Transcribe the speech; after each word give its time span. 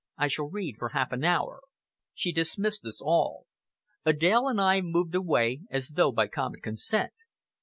I 0.17 0.29
shall 0.29 0.49
read 0.49 0.77
for 0.79 0.89
half 0.89 1.11
an 1.11 1.23
hour." 1.23 1.61
She 2.15 2.31
dismissed 2.31 2.83
us 2.85 3.01
all. 3.03 3.45
Adèle 4.03 4.49
and 4.49 4.59
I 4.59 4.81
moved 4.81 5.13
away 5.13 5.61
as 5.69 5.89
though 5.89 6.11
by 6.11 6.25
common 6.27 6.59
consent. 6.61 7.13